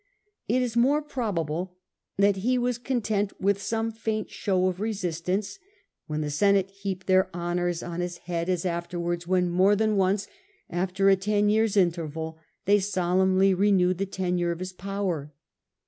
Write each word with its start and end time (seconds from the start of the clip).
It 0.47 0.63
is 0.63 0.75
more 0.75 1.03
probable 1.03 1.77
that 2.17 2.37
he 2.37 2.57
was 2.57 2.79
content 2.79 3.39
with 3.39 3.61
some 3.61 3.91
faint 3.91 4.31
show 4.31 4.65
of 4.65 4.79
resistance, 4.79 5.59
when 6.07 6.21
the 6.21 6.31
Senate 6.31 6.71
heaped 6.71 7.05
their 7.05 7.29
honours 7.35 7.83
on— 7.83 8.01
A.D. 8.01 8.07
14. 8.07 8.07
Augusts. 8.07 8.17
II 8.17 8.17
his 8.17 8.17
head, 8.25 8.49
as 8.49 8.65
afterwards 8.65 9.27
when, 9.27 9.49
more 9.51 9.75
than 9.75 9.95
once, 9.95 10.25
after 10.71 11.07
a 11.07 11.15
ten 11.15 11.49
years' 11.49 11.77
interval, 11.77 12.39
they 12.65 12.79
solemnly 12.79 13.53
renewed 13.53 13.99
the 13.99 14.07
tenure 14.07 14.49
of 14.51 14.57
his 14.57 14.73
power. 14.73 15.31